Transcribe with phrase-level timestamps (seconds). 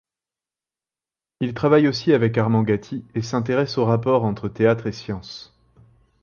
[1.41, 5.55] Il travaille aussi avec Armand Gatti et s’intéresse aux rapports entre théâtre et science.